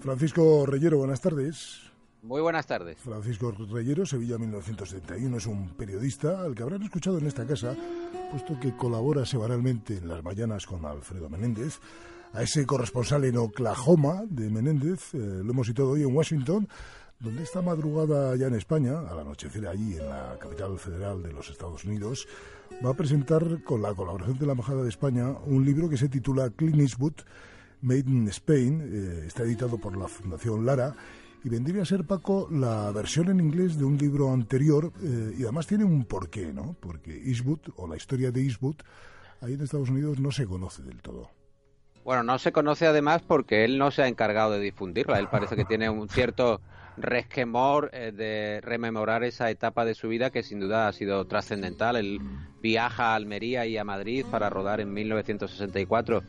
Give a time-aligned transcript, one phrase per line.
[0.00, 1.80] Francisco Reyero, buenas tardes.
[2.22, 2.98] Muy buenas tardes.
[2.98, 7.74] Francisco Reyero, Sevilla 1971, es un periodista al que habrán escuchado en esta casa,
[8.30, 11.80] puesto que colabora semanalmente en las mañanas con Alfredo Menéndez.
[12.32, 16.68] A ese corresponsal en Oklahoma de Menéndez, eh, lo hemos citado hoy en Washington,
[17.20, 21.48] donde esta madrugada ya en España, al anochecer allí en la capital federal de los
[21.50, 22.26] Estados Unidos,
[22.84, 26.08] va a presentar con la colaboración de la Embajada de España un libro que se
[26.08, 27.14] titula Clint Eastwood,
[27.84, 30.94] Made in Spain, eh, está editado por la Fundación Lara
[31.44, 35.42] y vendría a ser, Paco, la versión en inglés de un libro anterior eh, y
[35.42, 36.74] además tiene un porqué, ¿no?
[36.80, 38.76] Porque Eastwood, o la historia de Eastwood,
[39.42, 41.30] ahí en Estados Unidos no se conoce del todo.
[42.02, 45.18] Bueno, no se conoce además porque él no se ha encargado de difundirla.
[45.18, 46.62] Él parece que tiene un cierto
[46.96, 51.96] resquemor eh, de rememorar esa etapa de su vida que sin duda ha sido trascendental.
[51.96, 52.20] Él
[52.62, 56.22] viaja a Almería y a Madrid para rodar en 1964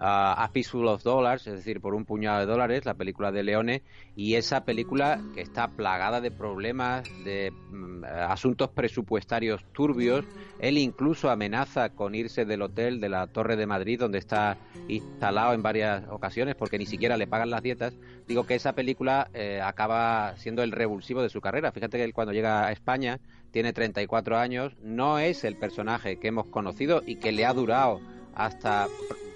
[0.00, 3.82] a Peaceful of Dollars, es decir, por un puñado de dólares, la película de Leone,
[4.16, 10.24] y esa película que está plagada de problemas, de mm, asuntos presupuestarios turbios.
[10.58, 14.56] Él incluso amenaza con irse del hotel de la Torre de Madrid, donde está
[14.88, 17.94] instalado en varias ocasiones, porque ni siquiera le pagan las dietas.
[18.26, 21.72] Digo que esa película eh, acaba siendo el revulsivo de su carrera.
[21.72, 26.28] Fíjate que él cuando llega a España tiene 34 años, no es el personaje que
[26.28, 28.00] hemos conocido y que le ha durado
[28.34, 28.86] hasta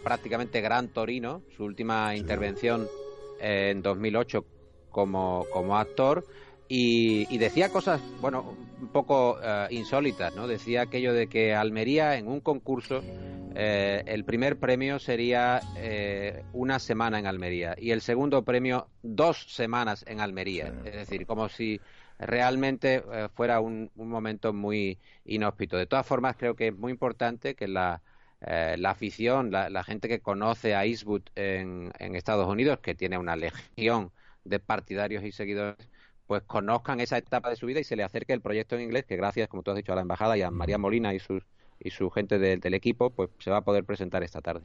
[0.05, 2.87] prácticamente Gran Torino, su última intervención
[3.41, 4.45] eh, en 2008
[4.91, 6.25] como, como actor.
[6.69, 10.47] Y, decía cosas, bueno, un poco eh, insólitas, ¿no?
[10.47, 13.03] Decía aquello de que Almería en un concurso
[13.55, 15.61] eh, el primer premio sería
[16.53, 20.73] una semana en Almería y el segundo premio dos semanas en Almería.
[20.85, 21.81] Es decir, como si
[22.19, 25.77] realmente fuera un, un, momento muy inhóspito.
[25.77, 28.03] De todas formas, creo que es muy importante que la,
[28.47, 33.37] eh, la afición, la, gente que conoce a Eastwood en, Estados Unidos, que tiene una
[33.37, 34.13] legión
[34.45, 35.89] de partidarios y seguidores,
[36.27, 39.07] pues conozcan esa etapa de su vida y se le acerque el proyecto en inglés,
[39.07, 41.43] que gracias, como tú has dicho, a la embajada y a María Molina y sus
[41.81, 44.63] y su gente del equipo, pues se va a poder presentar esta tarde.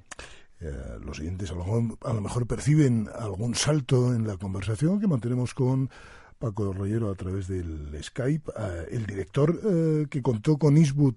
[0.61, 0.71] Eh,
[1.03, 5.07] los siguientes a lo, mejor, a lo mejor perciben algún salto en la conversación que
[5.07, 5.89] mantenemos con
[6.37, 8.51] Paco Rollero a través del Skype.
[8.57, 11.15] Eh, el director que contó con Eastwood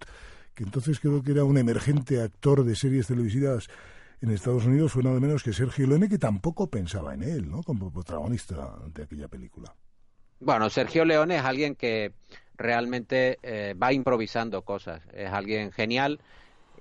[0.55, 3.69] que entonces creo que era un emergente actor de series televisivas
[4.21, 7.63] en Estados Unidos, fue nada menos que Sergio Leone, que tampoco pensaba en él, ¿no?
[7.63, 9.75] Como protagonista de aquella película.
[10.39, 12.13] Bueno, Sergio Leone es alguien que
[12.57, 16.21] realmente eh, va improvisando cosas, es alguien genial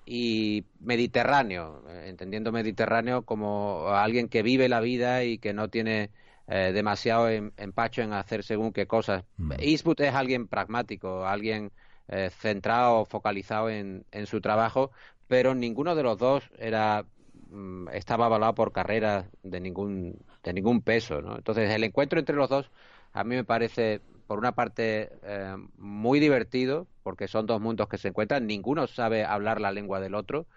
[0.05, 6.11] y mediterráneo, eh, entendiendo mediterráneo como alguien que vive la vida y que no tiene
[6.47, 9.23] eh, demasiado empacho en hacer según qué cosas.
[9.37, 9.53] Mm.
[9.59, 11.71] Eastwood es alguien pragmático, alguien
[12.11, 14.91] eh, centrado, focalizado en, su trabajo,
[15.27, 17.05] pero ninguno de los dos era
[17.49, 21.38] mm, estaba avalado por carreras de ningún de ningún peso, ¿no?
[21.38, 22.69] Entonces el encuentro entre los dos
[23.13, 27.97] a mí me parece por una parte eh, muy divertido porque son dos mundos que
[27.97, 30.47] se encuentran, ninguno sabe hablar la lengua del otro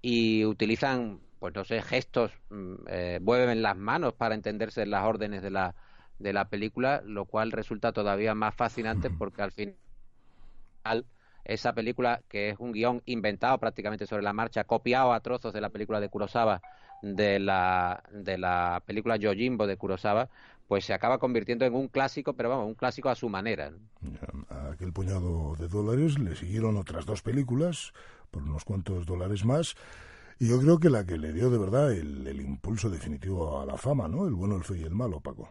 [0.00, 5.42] y utilizan pues no sé gestos, mm, eh, mueven las manos para entenderse las órdenes
[5.42, 5.74] de la
[6.18, 9.76] de la película, lo cual resulta todavía más fascinante porque al fin
[11.44, 15.60] esa película que es un guion inventado prácticamente sobre la marcha, copiado a trozos de
[15.60, 16.62] la película de Kurosawa,
[17.02, 20.28] de la, de la película Yojimbo de Kurosawa,
[20.68, 23.72] pues se acaba convirtiendo en un clásico, pero vamos, un clásico a su manera.
[24.48, 27.92] A aquel puñado de dólares le siguieron otras dos películas
[28.30, 29.74] por unos cuantos dólares más.
[30.38, 33.66] Y yo creo que la que le dio de verdad el, el impulso definitivo a
[33.66, 34.26] la fama, ¿no?
[34.26, 35.48] El bueno, el feo y el malo, Paco.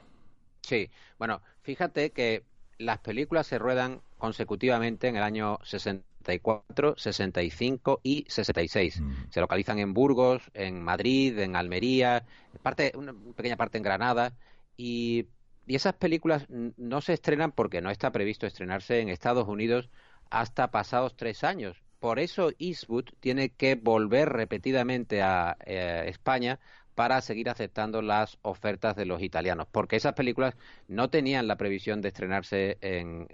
[0.61, 2.43] Sí, bueno, fíjate que
[2.77, 9.01] las películas se ruedan consecutivamente en el año 64, 65 y 66.
[9.01, 9.13] Mm.
[9.31, 12.23] Se localizan en Burgos, en Madrid, en Almería,
[12.61, 14.33] parte, una pequeña parte en Granada
[14.77, 15.25] y,
[15.65, 19.89] y esas películas no se estrenan porque no está previsto estrenarse en Estados Unidos
[20.29, 21.81] hasta pasados tres años.
[21.99, 26.59] Por eso Eastwood tiene que volver repetidamente a eh, España
[26.95, 30.55] para seguir aceptando las ofertas de los italianos, porque esas películas
[30.87, 33.27] no tenían la previsión de estrenarse en,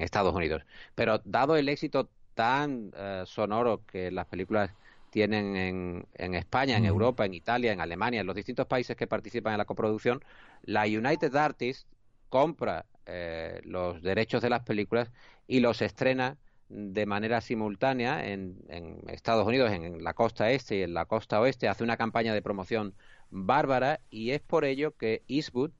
[0.00, 0.64] Estados Unidos.
[0.94, 4.70] Pero dado el éxito tan eh, sonoro que las películas
[5.10, 9.52] tienen en, España, en Europa, en Italia, en Alemania, en los distintos países que participan
[9.52, 10.24] en la coproducción,
[10.64, 11.86] la United Artists
[12.28, 15.12] compra eh, los derechos de las películas
[15.46, 16.36] y los estrena
[16.68, 18.56] de manera simultánea en,
[19.08, 22.42] Estados Unidos, en, la costa este y en la costa oeste, hace una campaña de
[22.42, 22.94] promoción
[23.30, 25.70] bárbara y es por ello que Eastwood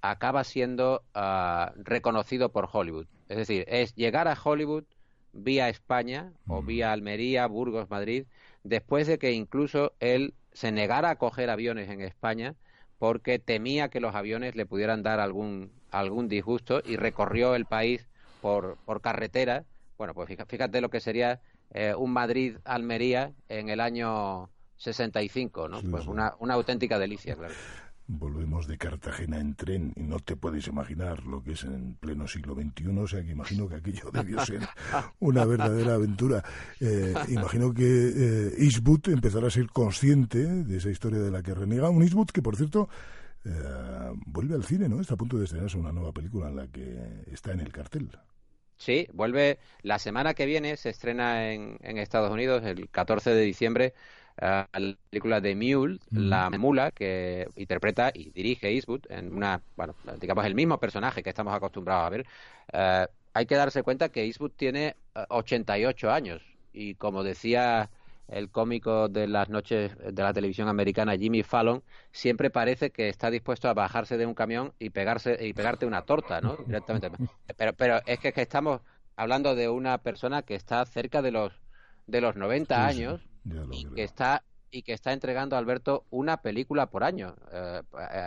[0.00, 3.06] acaba siendo ah, reconocido por Hollywood.
[3.28, 4.84] Es decir, es llegar a Hollywood
[5.32, 8.26] vía España o vía Almería, Burgos, Madrid,
[8.64, 12.54] después de que incluso él se negara a coger aviones en España
[12.98, 18.06] porque temía que los aviones le pudieran dar algún, algún disgusto y recorrió el país
[18.40, 19.64] por, por carretera.
[20.02, 21.40] Bueno, pues fíjate lo que sería
[21.72, 25.80] eh, un Madrid-Almería en el año 65, ¿no?
[25.80, 27.54] pues una, una auténtica delicia, claro.
[28.08, 32.26] Volvemos de Cartagena en tren y no te puedes imaginar lo que es en pleno
[32.26, 34.66] siglo XXI, o sea que imagino que aquello debió ser
[35.20, 36.42] una verdadera aventura.
[36.80, 41.54] Eh, imagino que eh, Eastwood empezará a ser consciente de esa historia de la que
[41.54, 41.90] reniega.
[41.90, 42.88] Un Eastwood que, por cierto,
[43.44, 43.52] eh,
[44.26, 45.00] vuelve al cine, ¿no?
[45.00, 48.10] Está a punto de estrenarse una nueva película en la que está en el cartel.
[48.82, 53.42] Sí, vuelve la semana que viene, se estrena en, en Estados Unidos el 14 de
[53.42, 53.94] diciembre
[54.40, 54.68] la
[55.10, 60.54] película de Mule, la mula, que interpreta y dirige Eastwood en una, bueno, digamos el
[60.54, 62.26] mismo personaje que estamos acostumbrados a ver.
[62.72, 64.96] Eh, hay que darse cuenta que Eastwood tiene
[65.28, 66.42] 88 eh, años
[66.72, 67.90] y como decía
[68.32, 73.30] el cómico de las noches de la televisión americana Jimmy Fallon siempre parece que está
[73.30, 76.56] dispuesto a bajarse de un camión y pegarse y pegarte una torta, ¿no?
[76.66, 77.10] Directamente.
[77.56, 78.80] Pero pero es que, estamos
[79.16, 81.52] hablando de una persona que está cerca de los
[82.06, 83.20] de los 90 años
[83.70, 87.36] y que está y que está entregando a Alberto una película por año.
[87.52, 87.82] Eh,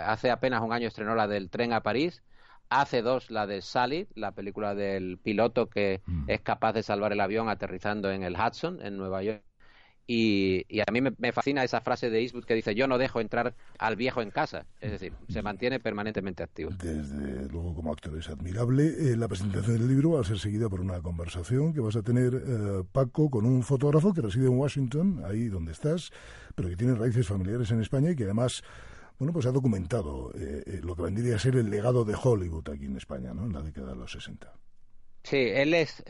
[0.05, 2.21] hace apenas un año estrenó la del tren a París,
[2.69, 6.25] hace dos la de Sally, la película del piloto que mm.
[6.27, 9.41] es capaz de salvar el avión aterrizando en el Hudson, en Nueva York.
[10.07, 13.55] Y, a mí me, fascina esa frase de Eastwood que dice yo no dejo entrar
[13.79, 14.65] al viejo en casa.
[14.79, 16.71] Es decir, se mantiene permanentemente activo.
[16.71, 18.85] Desde luego como actor es admirable.
[18.85, 22.03] Eh, la presentación del libro va a ser seguida por una conversación que vas a
[22.03, 26.11] tener, eh, Paco, con un fotógrafo que reside en Washington, ahí donde estás,
[26.53, 28.63] pero que tiene raíces familiares en España y que además...
[29.17, 32.83] Bueno, pues ha documentado eh, lo que vendría a ser el legado de Hollywood aquí
[32.83, 33.45] en España, ¿no?
[33.45, 34.51] En la década de los 60.
[35.23, 36.03] Sí, él es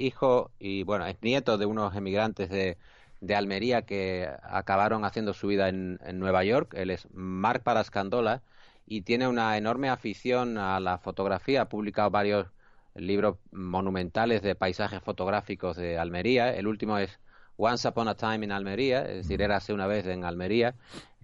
[0.00, 2.78] hijo y, bueno, es nieto de unos emigrantes de,
[3.20, 6.74] de Almería que acabaron haciendo su vida en, Nueva York.
[6.74, 8.42] Él es Marc Parascandola
[8.86, 11.62] y tiene una enorme afición a la fotografía.
[11.62, 12.46] Ha publicado varios
[12.94, 16.54] libros monumentales de paisajes fotográficos de Almería.
[16.54, 17.18] El último es
[17.56, 20.74] Once Upon a Time in Almería, es decir, érase una vez en Almería,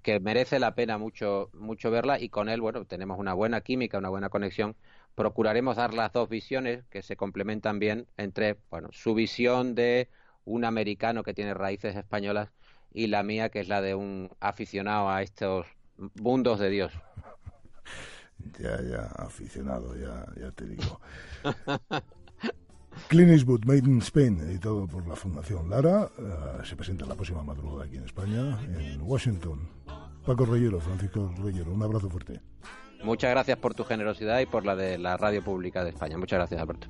[0.03, 3.99] que merece la pena mucho, mucho verla y con él, bueno, tenemos una buena química,
[3.99, 4.75] una buena conexión.
[5.15, 10.09] Procuraremos dar las dos visiones que se complementan bien entre, bueno, su visión de
[10.45, 12.51] un americano que tiene raíces españolas
[12.93, 15.67] y la mía que es la de un aficionado a estos
[16.21, 16.93] mundos de Dios.
[18.59, 21.01] Ya, ya, aficionado, ya, ya te digo.
[23.09, 27.43] Clint Eastwood, Made in Spain, editado por la Fundación Lara, eh, se presenta la próxima
[27.43, 29.69] madrugada aquí en España, en Washington.
[30.27, 32.41] Paco Reyero, Francisco Reyero, un abrazo fuerte.
[33.03, 36.17] Muchas gracias por tu generosidad y por la de la Radio Pública de España.
[36.17, 36.89] Muchas gracias, Alberto.